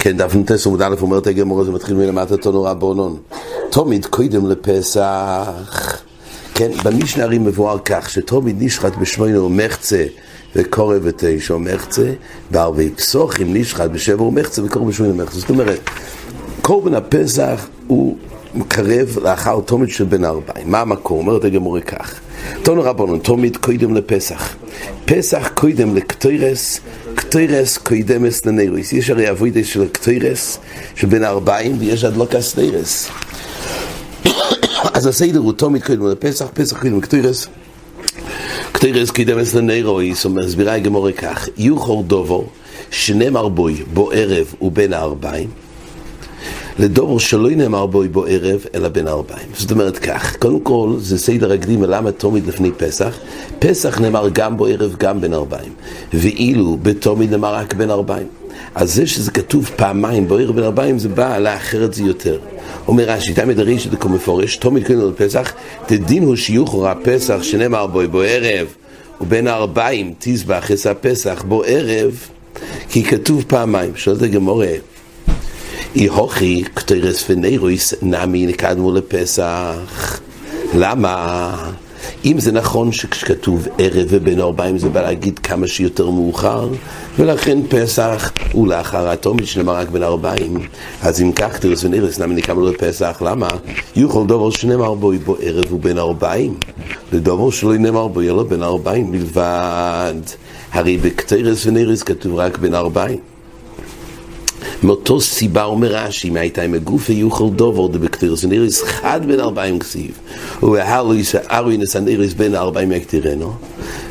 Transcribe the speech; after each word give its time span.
כן, 0.00 0.16
דף 0.16 0.34
נטס 0.34 0.66
עמוד 0.66 0.82
א' 0.82 0.94
אומרת 1.00 1.26
הגמור 1.26 1.64
זה 1.64 1.70
מתחיל 1.70 1.96
מלמטה 1.96 2.36
תונו 2.36 2.62
רבונון. 2.62 3.18
תמיד 3.70 4.06
קודם 4.06 4.50
לפסח. 4.50 6.02
כן, 6.54 6.70
במשנה 6.84 7.24
הרי 7.24 7.38
מבואר 7.38 7.78
כך 7.78 8.10
שתמיד 8.10 8.56
נשחט 8.62 8.96
בשמונה 8.96 9.42
ומחצה 9.42 10.04
וקורא 10.56 10.96
ותשע 11.02 11.54
ומחצה, 11.54 12.12
בערבי 12.50 12.90
פסוחים 12.90 13.56
נשחט 13.56 13.90
בשבע 13.90 14.22
ומחצה 14.22 14.64
וקורא 14.64 14.84
בשמונה 14.84 15.12
ומחצה. 15.12 15.38
זאת 15.38 15.50
אומרת, 15.50 15.80
קורבן 16.62 16.94
הפסח 16.94 17.68
הוא 17.86 18.16
מקרב 18.56 19.18
לאחר 19.22 19.60
תומית 19.60 19.90
של 19.90 20.04
בן 20.04 20.24
ארבעים. 20.24 20.70
מה 20.70 20.80
המקור? 20.80 21.18
אומרת 21.18 21.44
הגמורה 21.44 21.80
כך. 21.80 22.20
תונו 22.62 22.82
רבונון, 22.82 23.18
תומית 23.18 23.56
קודם 23.56 23.94
לפסח. 23.94 24.56
פסח 25.04 25.50
קודם 25.54 25.96
לקטורת 25.96 26.80
קטורת 27.16 27.78
קודמת 27.78 28.46
לנרות. 28.46 28.92
יש 28.92 29.10
הרי 29.10 29.30
עבודה 29.30 29.64
של 29.64 29.88
קטורת 29.88 30.58
של 30.94 31.06
בין 31.06 31.24
הערביים 31.24 31.76
ויש 31.78 32.04
הדלקת 32.04 32.56
נרות. 32.56 33.08
אז 34.94 35.06
הסדר 35.06 35.38
הוא 35.38 35.52
תמיד 35.52 35.84
קודם 35.84 36.06
לפסח, 36.06 36.46
פסח 36.54 36.80
קודם 36.80 36.98
לקטוירס. 36.98 37.48
קטוירס 38.72 39.10
קוידמס 39.10 39.54
לנירוס, 39.54 40.26
מסבירה 40.26 40.74
הגמרא 40.74 41.12
כך, 41.12 41.48
יאוחר 41.56 42.02
דבר, 42.06 42.46
שנאמר 42.90 43.48
בו, 43.48 43.74
בו 43.94 44.10
ערב 44.12 44.54
ובין 44.62 44.92
הערביים. 44.92 45.65
לדבר 46.78 47.18
שלא 47.18 47.50
נאמר 47.50 47.86
בו 47.86 48.02
בו 48.12 48.24
ערב, 48.24 48.64
אלא 48.74 48.88
בין 48.88 49.08
הערביים. 49.08 49.48
זאת 49.54 49.70
אומרת 49.70 49.98
כך, 49.98 50.36
קודם 50.36 50.60
כל 50.60 50.94
זה 50.98 51.18
סדר 51.18 51.52
הקדים 51.52 51.82
למה 51.82 52.12
תמיד 52.12 52.46
לפני 52.46 52.70
פסח. 52.76 53.18
פסח 53.58 54.00
נאמר 54.00 54.28
גם 54.32 54.56
בו 54.56 54.66
ערב, 54.66 54.94
גם 54.98 55.20
בין 55.20 55.34
ארבעים. 55.34 55.72
ואילו 56.14 56.78
בתומית 56.82 57.30
נאמר 57.30 57.54
רק 57.54 57.74
בין 57.74 57.90
ארבעים. 57.90 58.26
אז 58.74 58.94
זה 58.94 59.06
שזה 59.06 59.30
כתוב 59.30 59.70
פעמיים 59.76 60.28
בו 60.28 60.36
ערב 60.36 60.54
בין 60.54 60.64
ארבעים, 60.64 60.98
זה 60.98 61.08
בא 61.08 61.38
לאחר 61.38 61.84
את 61.84 61.94
זה 61.94 62.02
יותר. 62.02 62.38
אומר 62.88 63.04
רש"י, 63.04 63.34
תמי 63.34 63.54
דרישת 63.54 63.90
דקו 63.90 64.08
מפורש, 64.08 64.56
תומית 64.56 64.86
קודם 64.86 65.08
לפסח, 65.08 65.52
תדין 65.86 66.22
הוא 66.22 66.36
שיוכר 66.36 66.88
הפסח 66.88 67.42
שנאמר 67.42 67.86
בו 67.86 68.00
בו 68.10 68.20
ערב, 68.20 68.66
ובין 69.20 69.46
הארבעים 69.48 70.14
תזבח 70.18 70.70
את 70.70 70.86
הפסח 70.86 71.44
בו 71.48 71.62
ערב, 71.66 72.28
כי 72.88 73.04
כתוב 73.04 73.44
פעמיים. 73.48 73.92
שואלת 73.96 74.22
הגמורה, 74.22 74.72
אי 75.96 76.06
הוכי 76.06 76.64
כתרס 76.76 77.24
ונרויס 77.30 77.94
נמי 78.02 78.46
נקדמו 78.46 78.92
לפסח. 78.92 80.20
למה? 80.74 81.70
אם 82.24 82.40
זה 82.40 82.52
נכון 82.52 82.92
שכשכתוב 82.92 83.68
ערב 83.78 84.06
ובין 84.08 84.40
ארבעים 84.40 84.78
זה 84.78 84.88
בא 84.88 85.02
להגיד 85.02 85.38
כמה 85.38 85.66
שיותר 85.66 86.10
מאוחר 86.10 86.68
ולכן 87.18 87.58
פסח 87.68 88.32
הוא 88.52 88.68
לאחר 88.68 89.08
התומית 89.08 89.46
שנאמר 89.46 89.76
רק 89.76 89.88
בין 89.88 90.02
ארבעים 90.02 90.58
אז 91.02 91.22
אם 91.22 91.32
כך 91.32 91.58
תרס 91.58 91.84
ונרויס 91.84 92.18
נמי 92.18 92.34
נקדמו 92.34 92.66
לפסח 92.66 93.22
למה? 93.24 93.48
יוכל 93.96 94.26
דובר 94.26 94.50
שנאמר 94.50 94.94
בו 94.94 95.12
בו 95.24 95.36
ערב 95.40 95.72
ובין 95.72 95.98
ארבעים 95.98 96.54
לדובר 97.12 97.50
שלא 97.50 97.76
נאמר 97.76 98.08
בו 98.08 98.22
ילא 98.22 98.42
בין 98.42 98.62
ארבעים 98.62 99.12
בלבד 99.12 100.14
הרי 100.72 100.96
בכתרס 100.96 101.66
ונרויס 101.66 102.02
כתוב 102.02 102.34
רק 102.34 102.58
בין 102.58 102.74
ארבעים 102.74 103.35
מאותו 104.82 105.20
סיבה 105.20 105.64
אומר 105.64 105.94
רש"י, 105.94 106.30
מהייתה 106.30 106.62
עם 106.62 106.74
הגוף 106.74 107.10
יוכל 107.10 107.48
דובר 107.56 107.86
דבקטירס 107.86 108.44
ונריס 108.44 108.82
חד 108.82 109.20
בין 109.26 109.40
ארבעים 109.40 109.78
כסיב. 109.78 110.10
ובהעלות 110.62 111.34
אהרן 111.34 111.75
את 111.75 111.96
הנרות 111.96 112.34
בין 112.34 112.54
הערביים 112.54 112.92
יקטירנה 112.92 113.52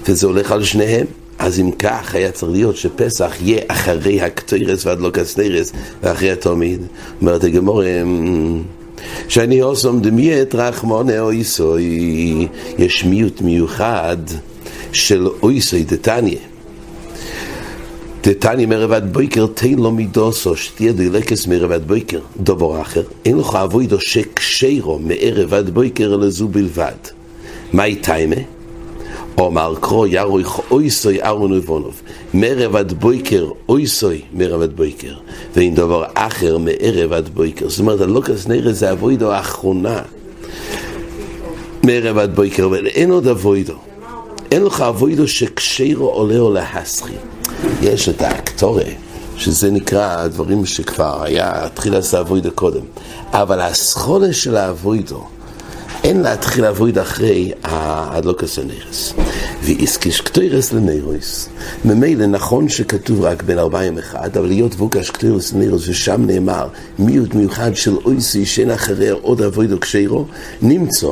וזה 0.08 0.28
הולך 0.28 0.52
על 0.52 0.64
שניהם. 0.64 1.06
אז 1.40 1.60
אם 1.60 1.72
כך 1.72 2.16
היה 2.16 2.32
צריך 2.32 2.52
להיות 2.52 2.78
שפסח 2.78 3.34
יהיה 3.42 3.62
אחרי 3.68 4.22
הקטורת 4.22 4.86
והדלקת 4.86 5.38
נרות 5.38 5.72
ואחרי 6.04 6.32
התמיד. 6.32 6.82
אומרת 7.22 7.44
הגמרא 7.44 7.82
שאני 9.28 9.62
התם 9.62 10.02
דמיעט 10.02 10.56
רחמנא 10.56 11.20
אותו. 11.20 12.48
יש 12.78 13.04
מיעוט 13.04 13.42
מיוחד 13.42 14.18
של 14.92 15.28
אותו 15.44 15.84
דתניא 15.84 16.40
דתניא 18.28 18.66
מערב 18.66 18.90
עד 18.90 19.02
בוקר 19.12 19.46
תן 19.54 19.74
לה 19.74 19.92
מידתה 19.92 20.56
שתהיה 20.56 20.92
דולקת 20.92 21.48
מערב 21.48 21.75
עד 21.75 21.88
בוקר. 21.88 22.20
דבר 22.38 22.82
אחר 22.82 23.04
אין 23.26 23.38
לך 23.38 23.56
עבודה 23.56 24.00
שכשרה 24.00 25.00
מערב 25.00 25.54
עד 25.54 25.70
בוקר 25.70 26.04
אלא 26.04 26.30
זו 26.30 26.48
בלבד. 26.48 26.96
מהי 27.74 27.96
טיימה? 27.96 28.36
אומר 29.38 29.76
קרו 29.82 30.08
ירוי 30.08 30.44
אויסוי 30.72 31.24
ארון 31.24 31.52
ובונוב. 31.52 32.02
מערב 32.34 32.76
עד 32.76 32.94
בויקר 32.94 33.50
אויסוי 33.70 34.22
מערב 34.34 34.62
עד 34.62 34.76
בויקר. 34.76 35.14
ואין 35.56 35.76
דבר 35.76 36.04
אחר 36.14 36.58
מערב 36.58 37.14
בויקר. 37.34 37.70
זאת 37.70 37.80
אומרת 37.80 38.02
הלוקס 38.02 38.48
נראה 38.48 38.74
זה 38.74 38.92
אבוידו 38.92 39.32
האחרונה. 39.32 40.02
מערב 41.84 42.36
בויקר 42.36 42.66
אבל 42.66 42.88
אין 42.88 43.12
עוד 43.12 43.28
אבוידו 43.28 43.76
אין 44.52 44.64
לך 44.64 44.82
אבוידו 44.82 45.28
שקשרו 45.28 46.10
עולה 46.10 46.40
או 46.40 46.54
להסחי 46.54 47.14
יש 47.82 48.10
את 48.10 48.22
האקטורי, 48.22 48.96
שזה 49.38 49.72
נקרא 49.72 50.22
הדברים 50.22 50.66
שכבר 50.66 51.24
היה, 51.24 51.66
התחיל 51.66 51.94
לעשות 51.94 52.20
אבוידו 52.20 52.52
קודם. 52.52 52.84
אבל 53.32 53.62
הסחולה 53.62 54.34
של 54.34 54.58
האבוידו, 54.58 55.24
אין 56.04 56.22
להתחיל 56.22 56.66
אבוידו 56.66 57.02
אחרי 57.02 57.52
הדלוקס 57.64 58.60
הנרס. 58.60 59.14
ואיסקיש 59.64 60.22
קטוירס 60.22 60.74
לנרויס. 60.74 61.50
ממילא 61.86 62.26
נכון 62.26 62.70
שכתוב 62.70 63.22
רק 63.22 63.44
בין 63.44 63.60
ארבעים 63.60 63.98
אחד, 63.98 64.38
אבל 64.38 64.48
להיות 64.48 64.74
ווקש 64.74 65.10
קטוירס 65.10 65.54
לנרויס, 65.54 65.88
ושם 65.88 66.26
נאמר 66.26 66.68
מיעוט 67.00 67.34
מיוחד 67.34 67.76
של 67.76 67.96
אויסי 68.06 68.46
שאין 68.46 68.72
אחריה 68.72 69.14
עוד 69.14 69.42
אבוידו 69.42 69.80
קשיירו, 69.80 70.26
נמצא. 70.62 71.08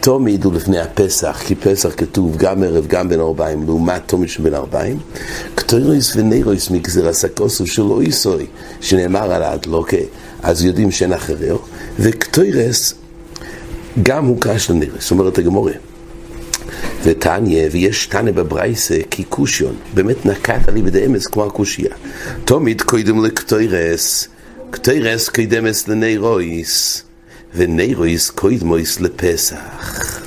תומיד 0.00 0.44
הוא 0.44 0.52
לפני 0.54 0.78
הפסח, 0.80 1.42
כי 1.46 1.54
פסח 1.54 1.90
כתוב 1.96 2.36
גם 2.36 2.62
ערב, 2.62 2.86
גם 2.86 3.08
בין 3.08 3.20
ארבעים, 3.20 3.66
לעומת 3.66 4.02
תומיד 4.06 4.28
שבין 4.28 4.54
ארבעים. 4.54 4.98
קטוירויס 5.54 6.16
ונרויס 6.16 6.70
מגזירס 6.70 7.24
הכוסו 7.24 7.66
של 7.66 7.82
אויסוי, 7.82 8.46
שנאמר 8.80 9.32
על 9.32 9.42
האדלוקה, 9.42 9.96
אז 10.42 10.64
יודעים 10.64 10.90
שאין 10.90 11.12
אחריו. 11.12 11.56
וקטוירס 11.98 12.94
גם 14.02 14.26
הוא 14.26 14.36
קש 14.40 14.70
זאת 14.98 15.10
אומרת 15.10 15.38
הגמורה. 15.38 15.72
ותניה, 17.04 17.68
ויש 17.72 18.06
תניה 18.06 18.32
בברייסה, 18.32 18.98
כי 19.10 19.24
קושיון, 19.24 19.74
באמת 19.94 20.26
נקט 20.26 20.68
עלי 20.68 20.82
בדאמס 20.82 21.26
כמו 21.26 21.44
הקושייה. 21.44 21.94
תומיד 22.44 22.82
קודם 22.82 23.24
לקטוירס, 23.24 24.28
קטוירס 24.70 25.28
קוידמס 25.28 25.88
לנרויס. 25.88 27.02
ונרויס 27.54 28.30
קוידמויס 28.30 29.00
לפסח. 29.00 30.20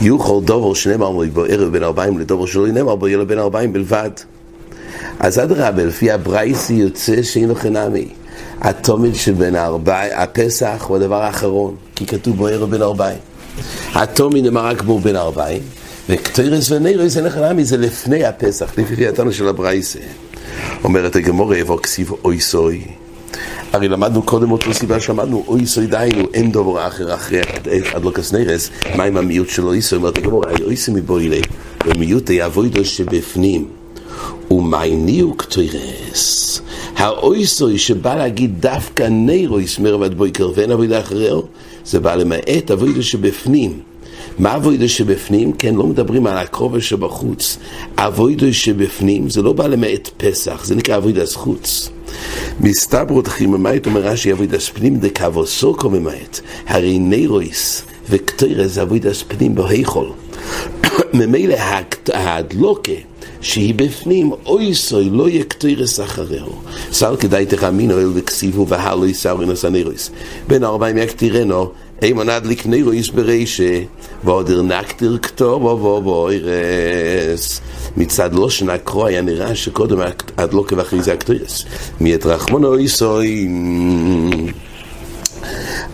יוכל 0.00 0.40
דובר 0.44 0.74
שנאמר 0.74 1.10
מוי 1.10 1.30
בו 1.30 1.44
ערב 1.44 1.72
בין 1.72 1.82
ארבעים 1.82 2.18
לדובר 2.18 2.46
שלא 2.46 2.66
נאמר 2.66 2.96
בו 2.96 3.08
ילד 3.08 3.28
בין 3.28 3.38
ארבעים 3.38 3.72
בלבד. 3.72 4.10
אז 5.18 5.38
אדרבה, 5.38 5.84
לפי 5.84 6.10
הברייסי 6.10 6.74
יוצא 6.74 7.22
שאין 7.22 7.48
לו 7.48 7.54
חינמי. 7.54 8.08
התומד 8.60 9.14
שבין 9.14 9.54
הארבעים, 9.54 10.12
הפסח 10.14 10.84
הוא 10.88 10.96
הדבר 10.96 11.22
האחרון, 11.22 11.74
כי 11.94 12.06
כתוב 12.06 12.36
בו 12.36 12.46
ערב 12.46 12.70
בין 12.70 12.82
ארבעים. 12.82 13.18
התומד 13.94 14.42
נאמר 14.42 14.66
רק 14.66 14.82
בו 14.82 14.98
בין 14.98 15.16
ארבעים, 15.16 15.62
וקטוירס 16.08 16.70
ונרויס 16.70 17.16
אין 17.16 17.30
חינמי 17.30 17.64
זה 17.64 17.76
לפני 17.76 18.24
הפסח, 18.24 18.72
לפי 18.78 19.08
התנו 19.08 19.32
של 19.32 19.48
הברייסי. 19.48 19.98
אומרת 20.84 21.16
הגמורה 21.16 21.58
יבוא 21.58 21.78
כסיב 21.80 22.10
אוי 22.24 22.40
סוי. 22.40 22.84
הרי 23.72 23.88
למדנו 23.88 24.22
קודם 24.22 24.50
אותו 24.50 24.74
סיבה 24.74 25.00
שאמרנו, 25.00 25.44
אוי 25.48 25.66
סוי 25.66 25.86
דיינו, 25.86 26.24
אין 26.34 26.52
דובר 26.52 26.86
אחר 26.86 27.14
אחרי 27.14 27.40
הדלוקס 27.94 28.32
נרס, 28.32 28.70
מה 28.96 29.04
עם 29.04 29.16
המיעוט 29.16 29.48
של 29.48 29.66
אוי 29.66 29.82
סוי? 29.82 29.98
אומרת 29.98 30.18
הגמור, 30.18 30.44
אוי 30.64 30.76
סוי 30.76 30.94
מבוילי, 30.94 31.40
ומיעוט 31.86 32.30
היאבוידו 32.30 32.84
שבפנים. 32.84 33.68
ומייניו 34.50 35.34
קטוירס. 35.34 36.60
האוי 36.96 37.46
סוי 37.46 37.78
שבא 37.78 38.14
להגיד 38.14 38.60
דווקא 38.60 39.02
נירויס 39.02 39.78
מרבד 39.78 40.14
בויקר 40.14 40.50
ואין 40.54 40.70
אבוידה 40.70 41.00
אחריו, 41.00 41.40
זה 41.84 42.00
בא 42.00 42.14
למעט 42.14 42.70
אבוידו 42.70 43.02
שבפנים. 43.02 43.80
מה 44.38 44.56
אבוידו 44.56 44.88
שבפנים? 44.88 45.52
כן, 45.52 45.74
לא 45.74 45.86
מדברים 45.86 46.26
על 46.26 46.38
הקרובה 46.38 46.80
שבחוץ. 46.80 47.58
אבוידו 47.96 48.54
שבפנים 48.54 49.30
זה 49.30 49.42
לא 49.42 49.52
בא 49.52 49.66
למעט 49.66 50.10
פסח, 50.16 50.64
זה 50.64 50.74
נקרא 50.74 50.96
אבוידס 50.96 51.34
חוץ. 51.34 51.90
מסתברות 52.60 53.28
חיממית 53.28 53.86
אומר 53.86 54.00
רש"י 54.00 54.32
אבוידס 54.32 54.68
פנים 54.68 54.96
דקאבו 54.96 55.46
סוקו 55.46 55.90
ממעט 55.90 56.40
הרי 56.66 56.98
נירויס 56.98 57.82
וקטוירס 58.10 58.78
אבוידס 58.78 59.22
פנים 59.22 59.54
בהיכול 59.54 60.12
ממילא 61.14 61.56
ההדלוקה 62.12 62.92
שהיא 63.42 63.74
בפנים, 63.74 64.32
אוי 64.46 64.74
סוי, 64.74 65.10
לא 65.10 65.28
יהיה 65.28 65.44
קטוירס 65.44 66.00
אחריהו. 66.00 66.52
סל 66.92 67.16
כדאי 67.16 67.46
תחמינו 67.46 67.98
אל 67.98 68.10
וכסיבו 68.14 68.68
והלו 68.68 69.06
יסאו 69.06 69.40
אינוס 69.40 69.64
הנירויס. 69.64 70.10
בין 70.48 70.64
ארבעים 70.64 70.98
יקטירנו, 70.98 71.70
אימון 72.02 72.28
הדליק 72.28 72.66
נירויס 72.66 73.08
ברישה, 73.08 73.80
ועוד 74.24 74.50
ארנקטיר 74.50 75.18
כתוב 75.22 75.64
ובו 75.64 76.02
בוירס. 76.02 77.60
מצד 77.96 78.34
לא 78.34 78.50
שנה 78.50 78.78
קרוא 78.78 79.06
היה 79.06 79.22
נראה 79.22 79.54
שקודם 79.54 79.98
עד 80.36 80.52
לא 80.52 80.64
כבחרי 80.68 81.02
זה 81.02 81.12
הקטוירס. 81.12 81.64
מאת 82.00 82.26
רחמונו 82.26 82.76
איסוי 82.76 83.48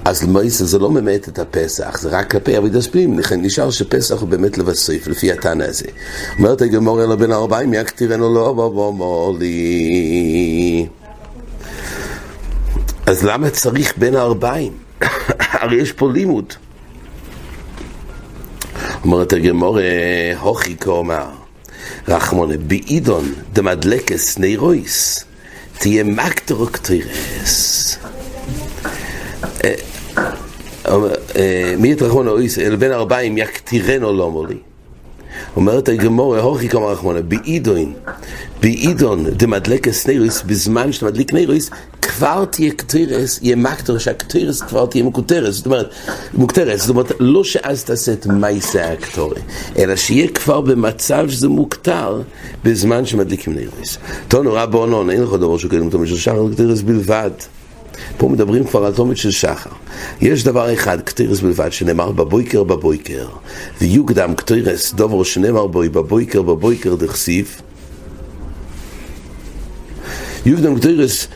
אז 0.04 0.22
למעשה 0.22 0.64
זה 0.64 0.78
לא 0.78 0.88
באמת 0.88 1.28
את 1.28 1.38
הפסח, 1.38 1.98
זה 2.00 2.08
רק 2.08 2.30
כלפי 2.30 2.58
אבידס 2.58 2.86
פנים, 2.86 3.18
לכן 3.18 3.42
נשאר 3.42 3.70
שפסח 3.70 4.20
הוא 4.20 4.28
באמת 4.28 4.58
לבסוף, 4.58 5.06
לפי 5.06 5.32
התנא 5.32 5.64
הזה. 5.64 5.84
אומרת 6.38 6.62
הגמור 6.62 7.04
אלא 7.04 7.16
בן 7.16 7.32
ארבעים, 7.32 7.74
יקטירנו 7.74 8.34
לא 8.34 8.52
בבוא 8.52 9.38
לי. 9.38 10.86
אז 13.06 13.24
למה 13.24 13.50
צריך 13.50 13.94
בין 13.96 14.14
הארבעים? 14.14 14.72
הרי 15.60 15.76
יש 15.76 15.92
פה 15.92 16.10
לימוד. 16.12 16.52
אומרת 19.04 19.32
הגמור, 19.32 19.78
הוכי 20.40 20.76
כאומר, 20.76 21.26
רחמונה, 22.08 22.54
בעידון 22.56 23.34
דמדלקס 23.52 24.38
נירויס, 24.38 25.24
תהיה 25.78 26.04
מקטרו 26.04 26.66
קטירס. 26.66 27.98
מי 31.78 31.92
יתרחון 31.92 32.28
אויס, 32.28 32.58
אל 32.58 32.76
בן 32.76 32.92
ארבעים 32.92 33.38
יקטירנו 33.38 34.12
לא 34.12 34.30
מולי. 34.30 34.58
אומרת 35.56 35.88
הגמורה, 35.88 36.40
הוכי 36.40 36.68
כמה 36.68 36.86
רחמונה, 36.86 37.22
באידון, 37.22 37.92
באידון 38.62 39.24
דמדלקס 39.30 40.06
נירויס, 40.06 40.42
בזמן 40.42 40.92
שאתה 40.92 41.06
מדליק 41.06 41.32
נירויס, 41.32 41.70
כבר 42.02 42.44
תהיה 42.44 42.70
קטירס, 42.70 43.38
יהיה 43.42 43.56
מקטר 43.56 43.98
שהקטירס 43.98 44.62
כבר 44.62 44.86
תהיה 44.86 45.04
מקוטרס, 45.04 45.54
זאת 45.54 45.66
אומרת, 45.66 45.94
מוקטרס, 46.34 46.80
זאת 46.80 46.90
אומרת, 46.90 47.12
לא 47.20 47.44
שאז 47.44 47.84
תעשה 47.84 48.12
את 48.12 48.26
מייסה 48.26 48.92
הקטורי, 48.92 49.40
אלא 49.78 49.96
שיהיה 49.96 50.28
כבר 50.28 50.60
במצב 50.60 51.26
שזה 51.28 51.48
מוקטר 51.48 52.22
בזמן 52.64 53.06
שמדליקים 53.06 53.54
נירויס. 53.54 53.98
תונו 54.28 54.52
רבונון, 54.52 55.10
אין 55.10 55.22
לך 55.22 55.32
דבר 55.32 55.58
שקודם 55.58 55.90
תומד 55.90 56.06
של 56.06 56.16
שחר 56.16 56.52
קטירס 56.52 56.82
בלבד. 56.82 57.30
פה 58.16 58.28
מדברים 58.28 58.64
כבר 58.64 58.84
על 58.84 58.92
תומד 58.92 59.16
של 59.16 59.30
שחר. 59.30 59.70
יש 60.20 60.44
דבר 60.44 60.74
אחד, 60.74 61.00
קטירס 61.00 61.40
בלבד, 61.40 61.72
שנאמר 61.72 62.10
בבויקר 62.10 62.64
בבויקר, 62.64 63.28
ויוקדם 63.80 64.34
קטירס 64.34 64.94
דובר 64.94 65.22
שנאמר 65.22 65.66
בוי 65.66 65.88
בבויקר 65.88 66.42
בבויקר 66.42 66.94
דכסיף. 66.94 67.62
יוקדם 70.46 70.78
קטירס 70.78 71.28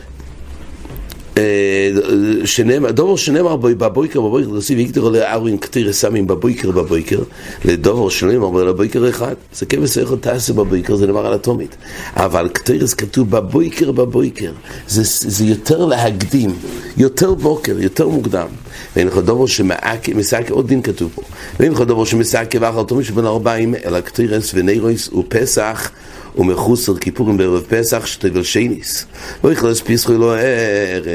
שנאמר, 2.45 2.91
דובר 2.91 3.15
שנאמר 3.15 3.55
בבויקר 3.55 4.21
בבויקר, 4.21 4.49
תוסיף 4.49 4.79
יקטר 4.79 5.09
לארווין 5.09 5.57
קטיר 5.57 5.93
סמים 5.93 6.27
בבויקר 6.27 6.71
בבויקר, 6.71 7.19
לדובר 7.65 8.09
שנאמר 8.09 8.49
בבויקר 8.49 9.09
אחד, 9.09 9.33
זה 9.53 9.65
כבש 9.65 9.97
איך 9.97 10.13
תעשה 10.21 10.53
בבויקר, 10.53 10.95
זה 10.95 11.07
נאמר 11.07 11.25
על 11.25 11.35
אטומית, 11.35 11.75
אבל 12.15 12.49
קטירס 12.53 12.93
כתוב 12.93 13.29
בבויקר 13.31 13.91
בבויקר, 13.91 14.51
זה, 14.87 15.45
יותר 15.45 15.85
להקדים, 15.85 16.55
יותר 16.97 17.33
בוקר, 17.33 17.79
יותר 17.79 18.07
מוקדם. 18.07 18.47
ואין 18.95 19.07
לך 19.07 19.17
דובר 19.17 19.45
שמסעק, 19.45 20.49
עוד 20.49 20.67
דין 20.67 20.81
כתוב 20.81 21.11
פה, 21.15 21.21
ואין 21.59 21.71
לך 21.71 21.81
דובר 21.81 22.05
שמסעק 22.05 22.55
ואחר 22.59 22.83
תומי 22.83 23.03
שבין 23.03 23.25
ארבעים, 23.25 23.75
אלא 23.85 23.99
קטירס 23.99 24.51
ונירויס 24.53 25.09
ופסח 25.13 25.91
ומחוסר 26.37 26.97
כיפורים 26.97 27.37
בערב 27.37 27.63
פסח 27.69 28.05
שתגל 28.05 28.43
שייניס. 28.43 29.05
לא 29.43 29.51
יכלס 29.51 29.81
פיסחו 29.81 30.13
לו 30.13 30.31
ערב. 30.31 31.13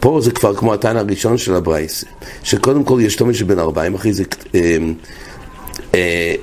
פה 0.00 0.20
זה 0.22 0.30
כבר 0.30 0.54
כמו 0.54 0.74
הטען 0.74 0.96
הראשון 0.96 1.38
של 1.38 1.54
הברייס, 1.54 2.04
שקודם 2.42 2.84
כל 2.84 2.98
יש 3.02 3.16
תומש 3.16 3.38
שבין 3.38 3.58
ארבעים, 3.58 3.94
אחרי 3.94 4.12
זה... 4.12 4.24
אה, 4.54 4.76
אה, 5.94 6.34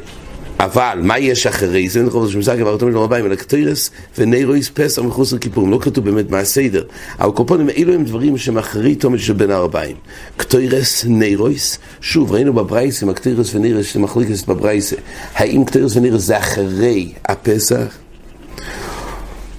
אבל 0.60 1.00
מה 1.04 1.20
יש 1.20 1.48
אחרי 1.48 1.90
זה? 1.90 2.04
נכון, 2.04 2.26
זה 2.26 2.32
שמסך 2.32 2.54
כבר 2.60 2.78
תמיד 2.78 2.96
ארבעים, 2.96 3.26
אלא 3.26 3.36
קטירס 3.36 3.92
ונירויס 4.18 4.70
פסח 4.74 5.02
מחוץ 5.02 5.34
לכיפורים. 5.34 5.72
לא 5.72 5.80
כתוב 5.82 6.06
באמת 6.06 6.32
מה 6.32 6.40
הסדר. 6.40 6.84
אבל 7.20 7.32
קופונים, 7.32 7.70
אלו 7.70 7.94
הם 7.94 8.04
דברים 8.04 8.38
שהם 8.38 8.58
אחרי 8.58 8.96
תומד 8.96 9.20
של 9.20 9.34
בין 9.34 9.52
הארבעים. 9.52 9.96
קטירס, 10.38 11.06
נירויס, 11.06 11.80
שוב, 12.02 12.32
ראינו 12.32 12.54
בברייסים, 12.54 13.10
הקטירס 13.10 13.56
ונירויס 13.56 13.88
שמחליקס 13.88 14.44
בברייסה. 14.44 14.96
האם 15.36 15.66
קטירס 15.66 15.96
ונירויס 15.96 16.24
זה 16.24 16.38
אחרי 16.38 17.14
הפסח? 17.26 17.98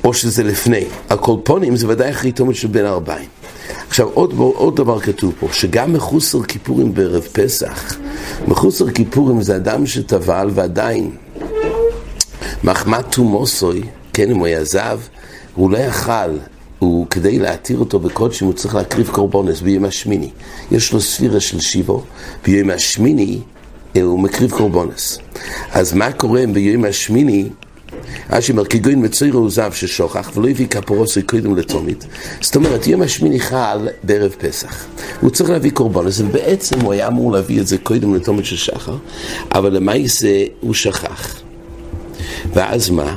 או 0.05 0.15
שזה 0.15 0.43
לפני. 0.43 0.85
הקולפונים 1.11 1.77
זה 1.77 1.89
ודאי 1.89 2.11
אחרי 2.11 2.33
תומד 2.33 2.55
של 2.55 2.69
בין 2.69 2.85
הארבעים. 2.85 3.29
עכשיו, 3.89 4.09
עוד, 4.15 4.35
עוד 4.37 4.77
דבר 4.77 5.01
כתוב 5.01 5.35
פה, 5.41 5.49
שגם 5.53 5.93
מחוסר 5.93 6.43
כיפורים 6.43 6.95
בערב 6.95 7.29
פסח, 7.33 7.97
מחוסר 8.49 8.91
כיפורים 8.91 9.43
זה 9.43 9.57
אדם 9.57 9.87
שטבל 9.87 10.51
ועדיין 10.55 11.11
מחמת 12.65 13.05
תומוסוי, 13.13 13.83
כן, 14.13 14.31
אם 14.31 14.37
הוא 14.37 14.47
היה 14.47 14.65
זב, 14.65 15.01
הוא 15.55 15.71
לא 15.71 15.79
יכל, 15.79 16.31
הוא, 16.79 17.07
כדי 17.11 17.39
להתיר 17.39 17.79
אותו 17.79 17.99
בקודשים, 17.99 18.47
הוא 18.47 18.55
צריך 18.55 18.75
להקריב 18.75 19.09
קורבונס 19.09 19.61
ביום 19.61 19.85
השמיני. 19.85 20.31
יש 20.71 20.93
לו 20.93 21.01
ספירה 21.01 21.41
של 21.41 21.61
שיבו, 21.61 22.03
ביום 22.45 22.71
השמיני 22.71 23.41
הוא 24.03 24.21
מקריב 24.21 24.51
קורבונס. 24.51 25.19
אז 25.73 25.93
מה 25.93 26.13
קורה 26.13 26.45
אם 26.45 26.53
ביום 26.53 26.85
השמיני 26.85 27.49
אשי 28.29 28.53
אומר, 28.53 28.65
כגוין 28.65 29.05
מצוירו 29.05 29.51
זב 29.51 29.73
ששוכח, 29.73 30.31
ולא 30.35 30.49
הביא 30.49 30.67
כפורוסי 30.67 31.23
קודם 31.23 31.57
לתומית. 31.57 32.07
זאת 32.41 32.57
אומרת, 32.57 32.87
יום 32.87 33.03
השמיני 33.03 33.41
חל 33.41 33.89
בערב 34.03 34.35
פסח. 34.39 34.85
הוא 35.21 35.31
צריך 35.31 35.51
להביא 35.51 35.71
קורבן, 35.71 36.07
אז 36.07 36.23
בעצם 36.23 36.81
הוא 36.81 36.93
היה 36.93 37.09
אמור 37.09 37.33
להביא 37.33 37.61
את 37.61 37.67
זה 37.67 37.79
קודם 37.79 38.15
לתומית 38.15 38.45
של 38.45 38.57
שחר, 38.57 38.97
אבל 39.53 39.73
למעשה 39.73 40.45
הוא 40.61 40.75
שכח. 40.75 41.41
ואז 42.55 42.91
מה? 42.91 43.17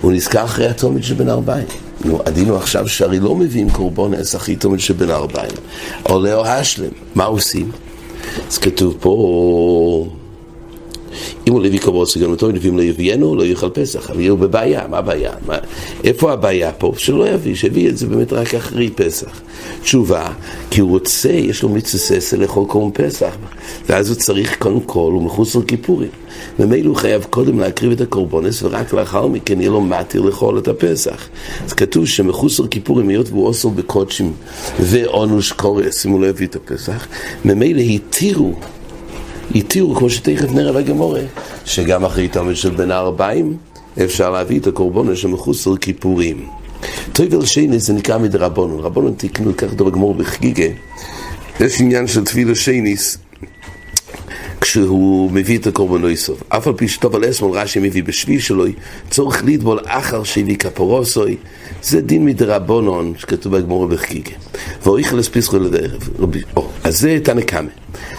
הוא 0.00 0.12
נזכר 0.12 0.44
אחרי 0.44 0.66
התומית 0.66 1.04
של 1.04 1.14
בן 1.14 1.28
ארבעים. 1.28 1.66
נו, 2.04 2.20
עדינו 2.24 2.56
עכשיו 2.56 2.88
שהרי 2.88 3.20
לא 3.20 3.36
מביאים 3.36 3.70
קורבונס 3.70 4.36
אחרי 4.36 4.56
תומית 4.56 4.80
של 4.80 4.94
בן 4.94 5.10
ארבעים. 5.10 5.52
עולה 6.02 6.34
או 6.34 6.46
השלם. 6.46 6.90
מה 7.14 7.24
עושים? 7.24 7.70
אז 8.48 8.58
כתוב 8.58 8.96
פה... 9.00 10.19
אם 11.48 11.52
הוא 11.52 11.62
לביא 11.62 11.78
קרבות 11.78 12.08
סגנותו, 12.08 12.50
אם 12.68 12.76
לא 12.76 12.82
יביאנו, 12.82 13.36
לא 13.36 13.44
יאכל 13.44 13.68
פסח. 13.70 14.10
אבל 14.10 14.28
הוא 14.28 14.38
בבעיה, 14.38 14.86
מה 14.90 14.98
הבעיה? 14.98 15.32
מה, 15.46 15.56
איפה 16.04 16.32
הבעיה 16.32 16.72
פה? 16.72 16.92
שלא 16.96 17.28
יביא, 17.28 17.54
שיביא 17.54 17.88
את 17.88 17.96
זה 17.96 18.06
באמת 18.06 18.32
רק 18.32 18.54
אחרי 18.54 18.90
פסח. 18.90 19.40
תשובה, 19.82 20.28
כי 20.70 20.80
הוא 20.80 20.90
רוצה, 20.90 21.28
יש 21.28 21.62
לו 21.62 21.68
מצווה 21.68 22.38
לאכול 22.38 22.66
קורם 22.66 22.90
פסח. 22.92 23.36
ואז 23.88 24.08
הוא 24.08 24.16
צריך 24.16 24.58
קודם 24.58 24.80
כל, 24.80 25.10
הוא 25.14 25.22
מחוץ 25.22 25.56
לכיפורים. 25.56 26.08
ממילא 26.58 26.88
הוא 26.88 26.96
חייב 26.96 27.26
קודם 27.30 27.58
להקריב 27.58 27.92
את 27.92 28.00
הקורבונס, 28.00 28.62
ורק 28.62 28.92
לאחר 28.92 29.26
מכן 29.26 29.60
יהיה 29.60 29.70
לו 29.70 29.80
מתיר 29.80 30.22
לאכול 30.22 30.58
את 30.58 30.68
הפסח. 30.68 31.28
אז 31.64 31.72
כתוב 31.72 32.06
שמחוץ 32.06 32.60
לכיפורים, 32.60 33.08
היות 33.08 33.28
והוא 33.28 33.46
אוסר 33.46 33.68
בקודשים 33.68 34.32
ואונוש 34.80 35.52
קורס, 35.52 36.06
אם 36.06 36.10
הוא 36.10 36.20
לא 36.20 36.26
יביא 36.26 36.46
את 36.46 36.56
הפסח, 36.56 37.06
ממילא 37.44 37.80
התירו 37.80 38.54
התירו, 39.54 39.94
כמו 39.94 40.10
שתכף 40.10 40.52
נראה 40.52 40.72
בגמורה, 40.72 41.20
שגם 41.64 42.04
אחרי 42.04 42.28
תלמיד 42.28 42.56
של 42.56 42.70
בן 42.70 42.90
הארבעים 42.90 43.56
אפשר 44.04 44.30
להביא 44.30 44.60
את 44.60 44.66
הקורבנות 44.66 45.16
שמחוסר 45.16 45.76
כיפורים. 45.76 46.48
טויבל 47.12 47.44
שני 47.44 47.78
זה 47.78 47.92
נקרא 47.92 48.18
מדרבנון, 48.18 48.80
רבנון 48.80 49.14
תקנו, 49.16 49.56
כך 49.56 49.74
דבר 49.74 49.90
גמור 49.90 50.14
בחגיגה, 50.14 50.64
יש 51.60 51.80
עניין 51.80 52.06
של 52.06 52.24
תפילה 52.24 52.54
שניס 52.54 53.18
כשהוא 54.60 55.30
מביא 55.32 55.58
את 55.58 55.66
הקורבנו 55.66 56.08
איסוף. 56.08 56.42
אף 56.48 56.66
על 56.66 56.72
פי 56.72 56.88
שטוב 56.88 57.14
על 57.14 57.30
אסמול 57.30 57.58
רש"י 57.58 57.78
מביא 57.78 58.02
בשביל 58.04 58.40
שלו, 58.40 58.64
צורך 59.10 59.42
לטבול 59.46 59.78
אחר 59.86 60.22
שהביא 60.24 60.56
כפורוסוי, 60.56 61.36
זה 61.82 62.00
דין 62.00 62.24
מדרבנון 62.24 63.12
שכתוב 63.16 63.56
בגמור 63.56 63.86
בחגיגה. 63.86 64.30
ואויכל 64.82 65.20
אספיסחו 65.20 65.58
לדרך. 65.58 66.08
אז 66.84 67.00
זה 67.00 67.18
תנא 67.22 67.40
קמא. 67.40 67.70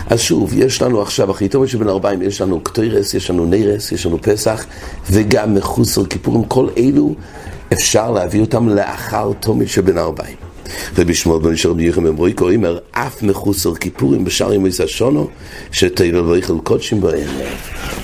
אז 0.07 0.19
שוב, 0.19 0.53
יש 0.57 0.81
לנו 0.81 1.01
עכשיו, 1.01 1.31
אחרי 1.31 1.47
תומת 1.47 1.69
שבין 1.69 1.89
ארבעים, 1.89 2.21
יש 2.21 2.41
לנו 2.41 2.59
קטוירס, 2.59 3.13
יש 3.13 3.29
לנו 3.29 3.45
נירס, 3.45 3.91
יש 3.91 4.05
לנו 4.05 4.21
פסח, 4.21 4.65
וגם 5.11 5.55
מחוסר 5.55 6.05
כיפורים, 6.05 6.43
כל 6.43 6.67
אלו 6.77 7.15
אפשר 7.73 8.11
להביא 8.11 8.41
אותם 8.41 8.69
לאחר 8.69 9.31
תומת 9.39 9.69
שבין 9.69 9.97
ארבעים. 9.97 10.50
רבי 10.97 11.13
שמואל 11.13 11.39
בן 11.39 11.53
ישר 11.53 11.73
ביחם 11.73 12.05
אמריקו 12.05 12.51
אומר, 12.51 12.77
אף 12.91 13.23
מחוסר 13.23 13.75
כיפורים 13.75 14.25
בשאר 14.25 14.53
ימי 14.53 14.69
שונו, 14.87 15.27
שתיבל 15.71 16.19
ויכל 16.19 16.57
קודשים 16.63 17.01
בערב. 17.01 17.29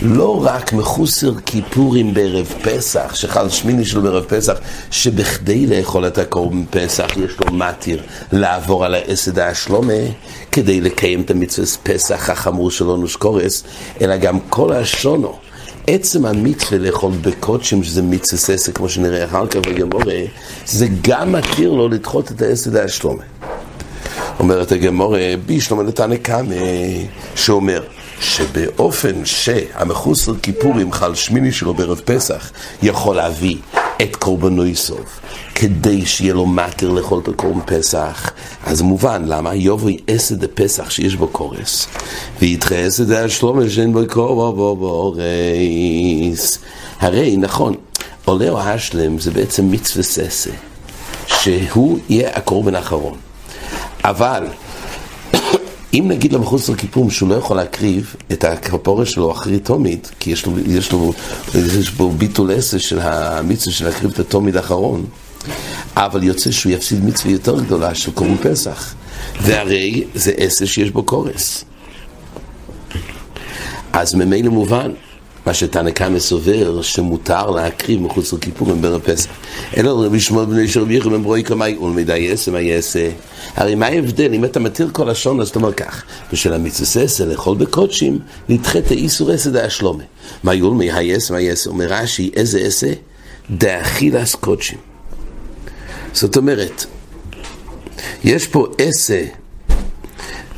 לא 0.02 0.46
רק 0.46 0.74
מחוסר 0.74 1.32
כיפורים 1.46 2.14
בערב 2.14 2.54
פסח, 2.64 3.16
שחל 3.16 3.50
שמיני 3.50 3.86
שלו 3.86 4.02
בערב 4.02 4.24
פסח, 4.24 4.58
שבכדי 4.92 5.66
לאכול 5.68 6.08
את 6.08 6.18
הקורבן 6.18 6.64
פסח 6.70 7.08
יש 7.18 7.40
לו 7.40 7.54
מתיר 7.54 8.04
לעבור 8.32 8.86
על 8.86 8.96
האסד 8.96 9.40
השלומה, 9.40 9.94
כדי 10.52 10.82
לקיים 10.82 11.22
את 11.22 11.32
המצווה 11.32 11.68
פסח 11.84 12.30
החמור 12.30 12.72
שלו 12.72 12.98
נושקורס, 12.98 13.64
אלא 14.02 14.18
גם 14.18 14.40
כל 14.50 14.74
השונו. 14.74 15.47
עצם 15.90 16.26
המצווה 16.26 16.78
לאכול 16.78 17.12
בקודשים, 17.22 17.84
שזה 17.84 18.02
מצווה 18.02 18.40
ססה, 18.40 18.72
כמו 18.72 18.90
שנראה 18.90 19.26
אחר 19.26 19.48
כך 19.48 19.56
בגמורה, 19.56 20.16
זה 20.66 20.88
גם 21.02 21.32
מתיר 21.32 21.72
לו 21.72 21.90
לדחות 21.90 22.32
את 22.32 22.42
האסד 22.42 22.76
השלומה. 22.76 23.24
אומרת 24.40 24.72
הגמורה, 24.72 25.34
בי 25.46 25.62
שלמה 25.62 25.84
נתנא 25.84 26.16
קמא, 26.16 26.56
שאומר, 27.36 27.84
שבאופן 28.22 29.26
שהמחוסר 29.26 30.34
כיפורים 30.42 30.92
חל 30.92 31.16
שמיני 31.16 31.52
שלו 31.52 31.74
בערב 31.74 32.02
פסח 32.06 32.52
יכול 32.84 33.16
להביא 33.16 33.58
את 34.02 34.16
קורבנו 34.16 34.66
יסוף 34.66 35.20
כדי 35.56 36.06
שיהיה 36.06 36.34
לו 36.34 36.46
מתר 36.46 36.90
לאכול 36.92 37.20
את 37.24 37.28
הקורבן 37.28 37.62
פסח. 37.66 38.32
אז 38.66 38.82
מובן 38.82 39.24
למה? 39.26 39.56
יובוי 39.56 39.98
אסד 40.16 40.44
הפסח 40.44 40.90
שיש 40.90 41.16
בו 41.16 41.28
קורס 41.28 41.88
ויתחה 42.42 42.88
אסד 42.88 43.12
השלומה 43.12 43.70
שאין 43.70 43.94
בו 43.94 44.00
קורס 44.10 45.20
הרי 47.00 47.38
נכון 47.38 47.76
עולה 48.26 48.50
או 48.50 48.62
השלם 48.62 49.20
זה 49.20 49.32
בעצם 49.32 49.72
מצווה 49.72 50.04
ססה 50.04 50.52
שהוא 51.28 52.00
יהיה 52.10 52.30
הקורבן 52.36 52.76
האחרון. 52.76 53.18
אבל 54.04 54.44
אם 56.00 56.08
נגיד 56.08 56.34
לו 56.34 56.40
מחוץ 56.40 56.70
לכיפורים 56.70 57.10
שהוא 57.10 57.30
לא 57.30 57.36
יכול 57.36 57.58
להקריב 57.58 58.16
את 58.32 58.44
הכפורה 58.44 59.06
שלו 59.06 59.32
אחרי 59.32 59.60
תומית, 59.60 60.12
כי 60.20 60.32
יש 60.32 60.46
לו, 60.46 60.54
יש 60.68 60.92
לו, 60.92 61.14
יש 61.56 61.90
בו 61.90 62.12
ביטול 62.12 62.52
עשר 62.52 62.78
של 62.78 63.00
המצווה 63.00 63.74
של 63.74 63.86
להקריב 63.86 64.12
את 64.12 64.20
התומית 64.20 64.56
האחרון, 64.56 65.06
אבל 65.96 66.24
יוצא 66.24 66.52
שהוא 66.52 66.72
יפסיד 66.72 67.06
מצווה 67.06 67.32
יותר 67.32 67.60
גדולה 67.60 67.96
של 67.96 68.12
קוראים 68.12 68.38
פסח, 68.38 68.94
והרי 69.42 70.04
זה 70.16 70.32
עשר 70.38 70.66
שיש 70.66 70.92
בו 70.92 71.04
קורס. 71.04 71.64
אז 73.94 74.16
ממילא 74.16 74.50
מובן 74.50 74.92
מה 75.48 75.54
שתנא 75.54 75.92
קמא 75.92 76.20
סובר, 76.20 76.82
שמותר 76.82 77.50
להקריב 77.50 78.02
מחוץ 78.02 78.34
לכיפורים 78.34 78.82
בין 78.82 78.94
הפסח. 78.94 79.30
אלא 79.78 80.06
רבי 80.06 80.20
שמואל 80.20 80.46
בני 80.46 80.68
שרבי 80.68 80.94
יחם 80.94 81.14
הם 81.14 81.24
ברואי 81.24 81.44
כמאי 81.44 81.78
ולמידי 81.78 82.20
יעשה 82.20 82.52
מה 82.52 82.60
יעשה. 82.60 83.10
הרי 83.56 83.76
מה 83.76 83.86
ההבדל? 83.86 84.34
אם 84.34 84.46
אתה 84.46 84.60
מתיר 84.60 84.90
כל 84.92 85.12
לשון, 85.12 85.42
אז 85.42 85.50
אתה 85.50 85.60
אומר 85.60 85.74
כך, 85.74 86.04
בשל 86.32 86.54
המצווה 86.54 87.04
עשה 87.04 87.26
לאכול 87.26 87.58
בקודשים, 87.58 88.20
נדחה 88.50 88.80
את 88.80 88.92
האיסור 88.92 89.32
עשה 89.32 89.50
דה 89.50 89.66
השלומה. 89.66 90.04
מה 90.44 90.54
יולמי 90.54 90.92
היעשה 90.92 91.34
מה 91.34 91.40
יעשה? 91.40 91.70
אומר 91.70 91.86
רש"י, 91.90 92.32
איזה 92.36 92.60
עשה? 92.60 92.94
דאכילס 93.52 94.36
קודשים. 94.36 94.78
זאת 96.14 96.38
אומרת, 96.38 96.86
יש 98.24 98.48
פה 98.48 98.68
עשה 98.78 99.24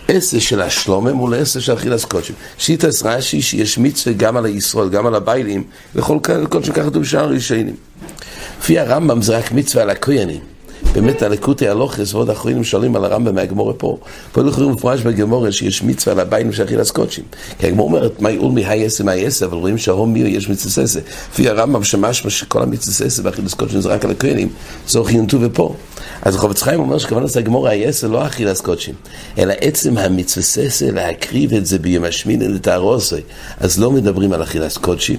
עשר 0.09 0.39
של 0.39 0.61
השלומה 0.61 1.13
מול 1.13 1.33
עשר 1.33 1.59
של 1.59 1.73
אכילס 1.73 2.05
קודשים. 2.05 2.35
שיטס 2.57 3.03
רש"י 3.03 3.41
שיש 3.41 3.77
מצווה 3.77 4.15
גם 4.17 4.37
על 4.37 4.45
הישראל, 4.45 4.89
גם 4.89 5.07
על 5.07 5.15
הביילים, 5.15 5.63
וכל 5.95 6.17
קודשים 6.49 6.73
ככה 6.73 6.89
בשער 6.89 7.23
הראשונים. 7.23 7.75
לפי 8.59 8.79
הרמב"ם 8.79 9.21
זה 9.21 9.37
רק 9.37 9.51
מצווה 9.51 9.83
על 9.83 9.89
הכוינים. 9.89 10.58
באמת 10.93 11.21
הלקוטי 11.21 11.67
הלוכס 11.67 12.13
ועוד 12.13 12.29
אחרונים 12.29 12.63
שואלים 12.63 12.95
על 12.95 13.05
הרמב"ם 13.05 13.35
מהגמורה 13.35 13.73
פה. 13.73 13.97
פה 14.31 14.41
יכולים 14.49 14.71
מפורש 14.71 15.01
בגמורה 15.01 15.51
שיש 15.51 15.83
מצווה 15.83 16.13
על 16.13 16.19
הביילים 16.19 16.53
של 16.53 16.63
אכילס 16.63 16.91
קודשים. 16.91 17.23
כי 17.59 17.67
הגמורה 17.67 17.97
אומרת, 17.97 18.21
מה 18.21 18.31
יעול 18.31 18.51
מהי 18.51 18.85
עשר 18.85 19.03
מהי 19.03 19.25
עשר, 19.25 19.45
אבל 19.45 19.57
רואים 19.57 19.77
שההום 19.77 20.13
מי 20.13 20.19
יש 20.19 20.49
מצווה 20.49 20.87
ססה. 20.87 20.99
לפי 21.31 21.49
הרמב"ם 21.49 21.83
שמשמע 21.83 22.29
שכל 22.29 22.63
המצווה 22.63 22.93
ססה 22.93 23.21
באכילס 23.21 23.53
קודשים 23.53 23.81
זה 23.81 23.89
רק 23.89 24.05
על 24.05 24.11
הכוינים, 24.11 24.49
זו 24.87 25.03
חיונתו 25.03 25.41
ופה. 25.41 25.75
אז 26.21 26.35
חובץ 26.35 26.61
חיים 26.61 26.79
אומר 26.79 26.97
שכוונת 26.97 27.35
הגמורה 27.35 27.71
היסר 27.71 28.07
לא 28.07 28.25
אכילס 28.25 28.61
קודשים, 28.61 28.95
אלא 29.37 29.53
עצם 29.61 29.97
המצווה 29.97 30.43
ססה 30.43 30.91
להקריב 30.91 31.53
את 31.53 31.65
זה 31.65 31.79
ביום 31.79 32.03
השמיני 32.03 32.47
לתארוסי. 32.47 33.21
אז 33.59 33.79
לא 33.79 33.91
מדברים 33.91 34.33
על 34.33 34.43
אכילס 34.43 34.77
קודשים, 34.77 35.17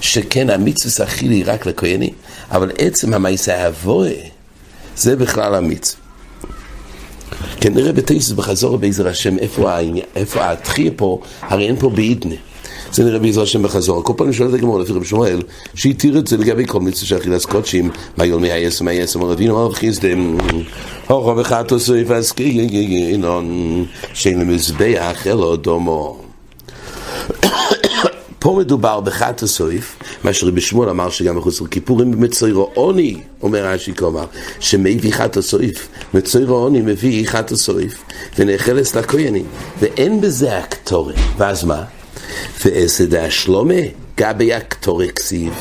שכן 0.00 0.50
המצווה 0.50 1.06
אכילי 1.06 1.42
רק 1.42 1.66
לכהנים, 1.66 2.12
אבל 2.50 2.70
עצם 2.78 3.14
המעשה 3.14 3.64
האבוה 3.64 4.08
זה 4.96 5.16
בכלל 5.16 5.54
המצווה. 5.54 6.02
כן, 7.60 7.74
נראה 7.74 7.92
בתייסס 7.92 8.32
בחזור 8.32 8.76
בעזר 8.76 9.08
השם 9.08 9.38
איפה, 9.38 9.70
איפה 10.16 10.50
התחייה 10.50 10.90
פה, 10.96 11.20
הרי 11.40 11.66
אין 11.66 11.76
פה 11.76 11.90
בעידנה. 11.90 12.34
זה 12.92 13.04
נראה 13.04 13.18
בעזר 13.18 13.42
השם 13.42 13.62
בחזור. 13.62 14.04
כל 14.04 14.12
פעם 14.16 14.32
שואל 14.32 14.48
את 14.48 14.54
הגמור 14.54 14.80
לפי 14.80 14.92
רבי 14.92 15.06
שמואל, 15.06 15.42
שהתיר 15.74 16.18
את 16.18 16.26
זה 16.26 16.36
לגבי 16.36 16.66
כל 16.66 16.80
מצווה 16.80 17.06
של 17.06 17.16
אכילת 17.16 17.44
קודשים, 17.44 17.90
מה 18.16 18.24
יולמי 18.24 18.52
היסם 18.52 18.88
היסם, 18.88 19.20
אומר 19.20 19.32
רבינו 19.32 19.60
אמר 19.60 19.72
חיסדם, 19.72 20.38
הורו 21.06 21.36
וחתו 21.36 21.80
סויף 21.80 22.10
אסקינון, 22.10 23.84
שאין 24.14 24.40
למזבח 24.40 25.26
אלו 25.26 25.56
דומו. 25.56 26.21
פה 28.42 28.56
מדובר 28.58 29.00
בחת 29.00 29.42
הסויף, 29.42 29.96
מה 30.24 30.32
שרבי 30.32 30.60
שמואל 30.60 30.88
אמר 30.88 31.10
שגם 31.10 31.36
מחוץ 31.36 31.60
לכיפורים 31.60 32.10
במצוירו 32.10 32.70
עוני, 32.74 33.20
אומר 33.42 33.66
רש"י 33.66 33.94
כלומר, 33.94 34.24
שמביא 34.60 35.12
חת 35.12 35.36
הסויף, 35.36 35.88
מצוירו 36.14 36.54
עוני 36.54 36.80
מביא 36.80 37.26
חת 37.26 37.50
הסויף, 37.50 38.04
ונאכלס 38.38 38.96
לכהנים, 38.96 39.46
ואין 39.80 40.20
בזה 40.20 40.58
הקטורת, 40.58 41.14
ואז 41.36 41.64
מה? 41.64 41.84
ואסד 42.64 43.14
השלומה, 43.14 43.74
גבי 44.16 44.54
הקטורי 44.54 45.08
כסיב. 45.08 45.52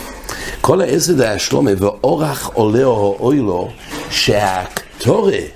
כל 0.62 0.82
האסד 0.82 1.22
השלומה 1.22 1.72
ואורח 1.78 2.50
עולה 2.54 2.84
או 2.84 3.18
אוי 3.20 3.38
לו, 3.38 3.70
שהקטורי 4.10 5.48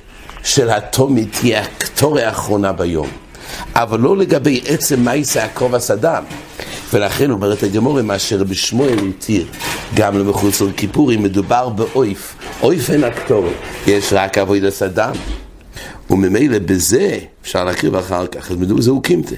של 0.43 0.69
התומית 0.69 1.29
תהיה 1.31 1.61
הקטורי 1.61 2.23
האחרונה 2.23 2.73
ביום. 2.73 3.07
אבל 3.75 3.99
לא 3.99 4.17
לגבי 4.17 4.61
עצם 4.67 5.05
מייסה 5.05 5.43
הקרוב 5.43 5.75
הסדם. 5.75 6.23
ולכן 6.95 7.31
אומרת 7.31 7.63
הגמורה, 7.63 8.01
מה 8.01 8.19
שרבי 8.19 8.55
שמואל 8.55 8.99
התיר 9.09 9.45
גם 9.95 10.19
למחוץ 10.19 10.61
לכיפורים, 10.61 11.23
מדובר 11.23 11.69
באויף. 11.69 12.35
אויף 12.61 12.89
אין 12.89 13.03
הקטורי, 13.03 13.51
יש 13.87 14.13
רק 14.13 14.37
אבוידס 14.37 14.81
אדם. 14.81 15.11
וממילא 16.09 16.59
בזה 16.59 17.19
אפשר 17.41 17.63
להקריב 17.63 17.95
אחר 17.95 18.27
כך, 18.27 18.51
אז 18.51 18.57
מדובר 18.57 18.81
זהו 18.81 19.01
קימתה. 19.01 19.35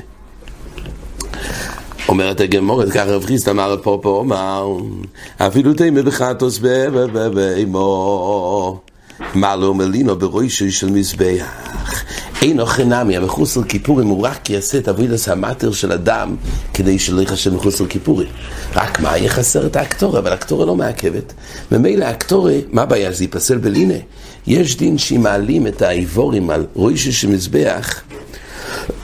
אומרת 2.09 2.39
הגמורת, 2.39 2.91
ככה 2.91 3.05
רב 3.05 3.25
חיסט 3.25 3.49
אמר 3.49 3.75
פה 3.83 4.21
אמר, 4.25 4.67
אפילו 5.37 5.73
תימא 5.73 6.01
בחטוס 6.01 6.59
באמו, 7.33 8.79
מה 9.33 9.55
לא 9.55 9.73
מלינו 9.73 10.15
בראשו 10.15 10.71
של 10.71 10.89
מזבח. 10.89 11.45
אין 12.41 12.59
אוכל 12.59 12.83
נמי, 12.83 13.17
המחוסר 13.17 13.63
כיפורים 13.63 14.07
הוא 14.07 14.23
רק 14.23 14.49
יעשה 14.49 14.77
את 14.77 14.87
אבידס 14.87 15.29
המטר 15.29 15.71
של 15.71 15.91
אדם 15.91 16.35
כדי 16.73 16.99
שלא 16.99 17.21
יחשב 17.21 17.53
מחוסר 17.53 17.87
כיפורים. 17.87 18.27
רק 18.75 18.99
מה, 18.99 19.17
יהיה 19.17 19.29
חסר 19.29 19.65
את 19.65 19.75
האקטורה, 19.75 20.19
אבל 20.19 20.31
האקטורה 20.31 20.65
לא 20.65 20.75
מעכבת. 20.75 21.33
ממילא 21.71 22.05
האקטורה, 22.05 22.53
מה 22.71 22.81
הבעיה? 22.81 23.11
זה 23.11 23.23
ייפסל 23.23 23.57
בלינה. 23.57 23.93
יש 24.47 24.77
דין 24.77 24.97
שאם 24.97 25.21
מעלים 25.21 25.67
את 25.67 25.81
האיבורים 25.81 26.49
על 26.49 26.65
ראשו 26.75 27.13
של 27.13 27.27
מזבח, 27.27 28.01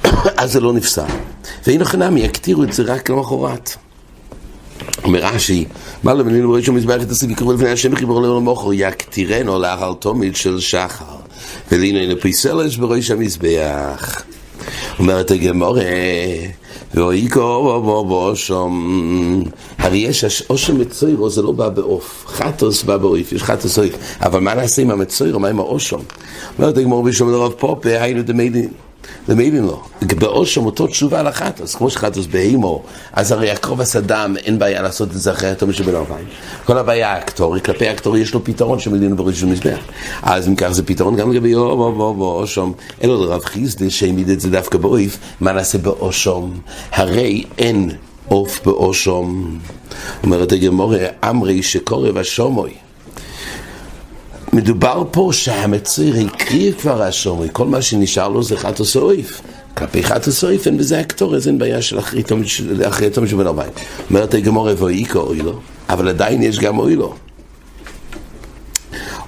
אז 0.38 0.52
זה 0.52 0.60
לא 0.60 0.74
נפסל. 0.74 1.02
ואין 1.68 1.84
חינם, 1.84 2.18
יקטירו 2.18 2.64
את 2.64 2.74
זה 2.74 2.84
רק 2.84 3.10
למחרת. 3.10 3.76
אומר 5.04 5.20
רש"י, 5.20 5.66
מה 6.04 6.14
לא 6.14 6.24
מנינו 6.24 6.50
בראשון 6.50 6.76
מזבח 6.76 7.02
את 7.02 7.12
הסיב 7.12 7.32
יקראו 7.32 7.54
לפני 7.54 7.70
השם 7.70 7.96
חיבור 7.96 8.22
לעולם 8.22 8.44
מוכר, 8.44 8.74
יקטירנו 8.74 9.60
לאחר 9.60 9.94
תומיד 9.94 10.36
של 10.36 10.60
שחר, 10.60 11.06
ולינו 11.72 12.00
אין 12.00 12.12
הפיסלש 12.12 12.78
בראש 12.78 13.12
המזבח. 13.12 14.24
אומרת 15.00 15.32
הגמורה, 15.32 15.84
ואויקו 16.94 17.82
בו 17.82 18.06
בו 18.06 18.36
שם, 18.36 19.44
הרי 19.78 19.98
יש 19.98 20.44
אושם 20.50 20.80
מצוירו, 20.80 21.30
זה 21.30 21.42
לא 21.42 21.52
בא 21.52 21.70
בעוף, 21.70 22.26
חטוס 22.28 22.84
בא 22.84 22.98
בעוף, 22.98 23.32
יש 23.32 23.44
חטוס 23.44 23.80
עוף, 23.80 23.90
אבל 24.22 24.40
מה 24.40 24.54
נעשה 24.54 24.82
עם 24.82 24.92
המצוירו, 24.92 25.40
מה 25.40 25.50
עם 25.50 25.60
האושם? 25.60 26.00
אומרת 26.60 26.78
הגמורה 26.78 27.04
בשום 27.04 27.32
לרב 27.32 27.52
פופה, 27.52 28.02
היינו 28.02 28.24
דמיידין. 28.24 28.70
ומעידים 29.30 29.66
לו, 29.66 29.84
באושם 30.02 30.66
אותו 30.66 30.88
תשובה 30.88 31.20
על 31.20 31.28
החטוס, 31.28 31.76
כמו 31.76 31.90
שחטוס 31.90 32.26
בהימו, 32.26 32.84
אז 33.14 33.32
הרי 33.32 33.52
הקרוב 33.52 33.82
הסדם, 33.82 34.36
אין 34.46 34.60
בעיה 34.60 34.82
לעשות 34.82 35.10
את 35.10 35.20
זה 35.20 35.32
אחרי 35.32 35.50
התום 35.50 35.74
שבין 35.74 35.96
ארבעים. 35.96 36.26
כל 36.66 36.78
הבעיה 36.78 37.14
האקטורי, 37.14 37.62
כלפי 37.62 37.88
האקטורי 37.88 38.20
יש 38.20 38.34
לו 38.34 38.44
פתרון 38.44 38.80
שמדינו 38.80 39.16
בראש 39.16 39.40
של 39.40 39.46
מזבח. 39.46 39.80
אז 40.22 40.48
אם 40.48 40.56
כך 40.56 40.70
זה 40.70 40.84
פתרון 40.84 41.16
גם 41.16 41.32
לגבי 41.32 41.56
אושם, 41.56 42.72
אין 43.02 43.10
לו 43.10 43.26
לרב 43.26 43.46
חיסדה 43.46 43.90
שהעמיד 43.90 44.30
את 44.30 44.40
זה 44.40 44.50
דווקא 44.50 44.78
באויף, 44.78 45.18
מה 45.42 45.52
נעשה 45.52 45.78
באושם? 45.78 46.52
הרי 46.92 47.44
אין 47.58 47.92
עוף 48.28 48.66
באושם. 48.66 49.58
אומרת 50.24 50.52
הגמורה, 50.52 51.06
אמרי 51.30 51.64
שקורב 51.64 52.18
השומוי. 52.18 52.74
מדובר 54.54 55.04
פה 55.12 55.30
שהמציר 55.34 56.16
הקריב 56.26 56.76
כבר 56.82 57.02
השומרי, 57.02 57.48
כל 57.52 57.68
מה 57.68 57.82
שנשאר 57.82 58.30
לו 58.30 58.44
זה 58.44 58.58
חטא 58.58 58.84
סויף. 58.84 59.42
כלפי 59.78 60.04
חטא 60.04 60.32
סויף 60.32 60.68
אין 60.68 60.78
בזה 60.78 61.00
הקטור, 61.00 61.36
אז 61.36 61.48
אין 61.48 61.58
בעיה 61.58 61.82
של 61.82 62.00
אחרי 62.00 62.24
תום 62.24 62.44
של 63.28 63.38
בן 63.38 63.48
ארבעים. 63.48 63.72
אומרת 64.10 64.34
הגמור 64.34 64.70
ואיקו 64.78 65.20
אוי 65.20 65.38
לו, 65.38 65.60
אבל 65.90 66.08
עדיין 66.08 66.44
יש 66.44 66.60
גם 66.60 66.80
אוי 66.80 66.96
לו. 66.96 67.14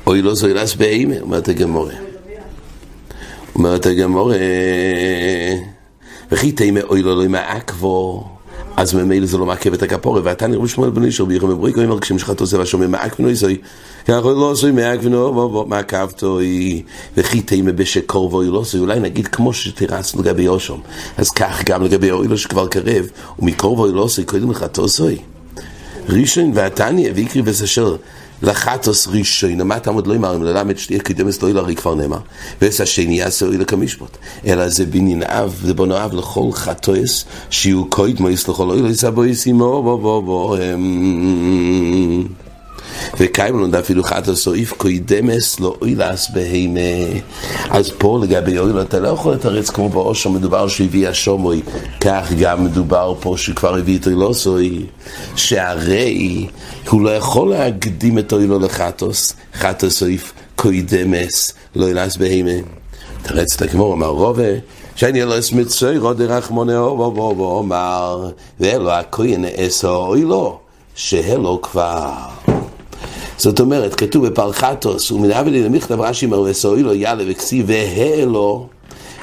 אוי 0.08 0.22
לו 0.22 0.36
זו 0.36 0.48
אילס 0.48 0.76
בהימה, 0.76 1.16
אומרת 1.22 1.48
הגמור. 1.48 1.90
אומרת 3.56 3.86
הגמור, 3.86 4.32
וכי 6.32 6.52
תימה 6.52 6.82
אוי 6.82 7.02
לו 7.02 7.16
לא 7.16 7.24
עם 7.24 7.36
העכבו, 7.36 8.28
אז 8.78 8.94
ממילא 8.94 9.26
זה 9.26 9.38
לא 9.38 9.46
מעכב 9.46 9.74
את 9.74 9.84
הכפורת, 9.84 10.22
ואתה 10.26 10.48
נראה 10.48 10.68
שמואל 10.68 10.90
בן 10.90 11.04
אישור 11.04 11.28
ביחד 11.28 11.48
מבריקו, 11.48 11.82
אומר 11.82 12.00
כשמשחת 12.00 12.40
עושה 12.40 12.58
והשומע 12.58 12.88
מעק 12.88 13.20
בנו 13.20 13.30
יסוי, 13.30 13.58
ככה 14.08 14.22
לא 14.22 14.52
עשוי 14.52 14.72
מעק 14.72 15.00
בנו, 15.00 15.66
מעקבתו, 15.68 16.40
וכי 17.18 17.42
תימה 17.42 17.72
בשקור 17.72 18.34
ואוי 18.34 18.48
לא 18.48 18.62
עשוי, 18.62 18.80
אולי 18.80 19.00
נגיד 19.00 19.28
כמו 19.28 19.54
שתרצנו 19.54 20.22
לגבי 20.22 20.48
אושום, 20.48 20.82
אז 21.18 21.30
כך 21.30 21.64
גם 21.66 21.84
לגבי 21.84 22.12
אוי 22.12 22.28
לא 22.28 22.38
שכבר 22.38 22.68
קרב, 22.68 23.06
ומקור 23.40 23.80
ואוי 23.80 23.94
לא 23.94 24.06
עשוי, 24.06 24.26
קודם 24.26 24.52
לך 24.52 24.64
תעשוי. 24.64 25.18
ראשון 26.10 26.52
והתניא, 26.54 27.12
ויקרי 27.16 27.42
וסשר, 27.46 27.96
לחטוס 28.42 29.08
מה 29.64 29.78
אתה 29.78 29.90
עוד 29.90 30.08
לא 30.08 30.16
אמר, 30.16 30.36
אם 30.36 30.44
ללמד 30.44 30.78
שתהיה 30.78 31.00
קדמס 31.00 31.42
לא 31.42 31.50
ילרי 31.50 31.76
כבר 31.76 31.96
נאמר, 31.96 32.20
ואיזה 32.62 32.84
השני 32.84 33.20
יעשה 33.20 33.46
אוי 33.46 33.58
לכמשפט, 33.58 34.18
אלא 34.46 34.70
זה 34.70 34.86
בנין 34.86 35.24
אב, 35.24 35.60
זה 35.64 35.74
בנו 35.74 35.98
אב 35.98 36.14
לכל 36.14 36.50
חטוס, 36.54 37.26
שיהיו 37.50 37.86
קוידמויס 37.90 38.48
לכל 38.48 38.70
אוי 38.70 38.90
יסבו 38.90 39.26
יסימו 39.26 39.84
בו 39.84 39.98
בו 39.98 40.22
בו 40.22 40.56
וקיימו 43.20 43.60
לנו 43.60 43.80
אפילו 43.80 44.04
חטא 44.04 44.36
סעיף 44.36 44.72
קוידמס 44.72 45.60
לא 45.60 45.76
אוילס 45.82 46.30
בהימה 46.34 46.80
אז 47.70 47.92
פה 47.98 48.20
לגבי 48.24 48.58
אוילה 48.58 48.82
אתה 48.82 49.00
לא 49.00 49.08
יכול 49.08 49.34
לתרץ 49.34 49.70
כמו 49.70 49.90
באושר 49.90 50.30
מדובר 50.30 50.68
שהביא 50.68 51.08
השומוי. 51.10 51.62
כך 52.02 52.32
גם 52.40 52.66
מדובר 52.66 53.14
פה 53.20 53.36
שכבר 53.38 53.76
הביא 53.76 53.98
את 53.98 54.08
אילוסוי 54.08 54.86
שהרי 55.36 56.48
הוא 56.90 57.02
לא 57.02 57.16
יכול 57.16 57.50
להקדים 57.50 58.20
את 58.20 58.34
אוילו 58.34 58.60
לחטוס. 58.60 59.34
חטא 59.54 59.90
סעיף 59.90 60.34
קוידמס 60.56 61.54
לא 61.76 61.86
אוילס 61.86 62.18
בהימה 62.18 62.52
תרץ 63.22 63.56
את 63.56 63.62
הכמור 63.62 63.94
אמר 63.94 64.08
רובה 64.08 64.44
שאני 64.96 65.22
לא 65.22 65.40
אסמית 65.40 65.70
סוירו 65.70 66.14
דרחמונה 66.14 66.84
ואומר 66.84 68.30
ואלו 68.60 68.92
הכהן 68.92 69.46
אסו 69.46 69.96
אוילו 69.96 70.60
שהלו 70.96 71.62
כבר 71.62 72.12
זאת 73.38 73.60
אומרת, 73.60 73.96
כתוב 73.96 74.28
בפרחטוס, 74.28 75.12
ומנהב 75.12 75.48
לי 75.48 75.64
למכתב 75.64 76.02
רש"י 76.02 76.26
מרווס 76.26 76.66
אוי 76.66 76.84
לו 76.84 76.94
יאללה 76.94 77.24
וכסיב 77.28 77.66
והלו 77.70 78.68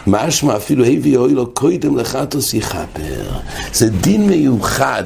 משמע 0.06 0.56
אפילו 0.56 0.84
הביא 0.84 1.16
אוי 1.16 1.34
לו 1.34 1.46
קודם 1.46 1.96
לחטוס 1.96 2.54
יכפר. 2.54 3.30
זה 3.72 3.88
דין 3.90 4.26
מיוחד 4.26 5.04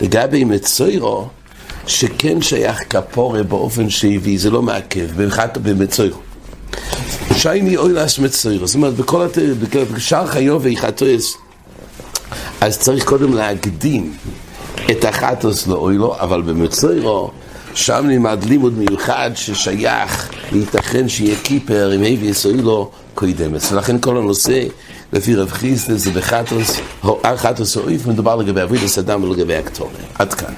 לגבי 0.00 0.44
מצוירו 0.44 1.28
שכן 1.86 2.42
שייך 2.42 2.82
כפורה 2.90 3.42
באופן 3.42 3.90
שהביא, 3.90 4.38
זה 4.38 4.50
לא 4.50 4.62
מעכב, 4.62 5.06
במצוירו. 5.62 6.18
שייני 7.36 7.76
אוי 7.76 7.92
לאס 7.92 8.18
מצוירו, 8.18 8.66
זאת 8.66 8.74
אומרת, 8.74 8.94
בכל 8.94 9.22
התר, 9.22 9.54
בשאר 9.94 10.26
חיוב 10.26 10.64
ויחטוס, 10.64 11.36
אז 12.60 12.78
צריך 12.78 13.04
קודם 13.04 13.34
להקדים 13.34 14.12
את 14.90 15.04
החטוס 15.04 15.66
לאוי 15.66 15.96
לו, 15.96 16.16
אבל 16.20 16.42
במצוירו 16.42 17.30
שם 17.76 18.06
נלמד 18.06 18.44
לימוד 18.44 18.78
מיוחד 18.78 19.30
ששייך, 19.34 20.30
וייתכן 20.52 21.08
שיהיה 21.08 21.36
קיפר 21.42 21.90
עם 21.90 22.00
אבי 22.00 22.26
יסוילו 22.26 22.90
קוידמס. 23.14 23.72
ולכן 23.72 23.98
כל 24.00 24.16
הנושא, 24.16 24.62
לפי 25.12 25.34
רב 25.34 25.50
חיסטה, 25.50 25.96
זה 25.96 26.10
בחטוס, 26.10 26.80
חטוס 27.36 27.76
אויף, 27.76 28.06
מדובר 28.06 28.36
לגבי 28.36 28.62
אבידס 28.62 28.98
אדם 28.98 29.24
ולגבי 29.24 29.56
הקטורת. 29.56 29.90
עד 30.18 30.34
כאן. 30.34 30.54